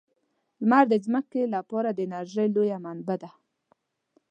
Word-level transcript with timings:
لمر 0.61 0.83
د 0.91 0.93
ځمکې 1.05 1.41
لپاره 1.55 1.89
د 1.91 1.99
انرژۍ 2.07 2.47
لویه 2.55 2.77
منبع 2.85 3.15
ده. 3.21 3.29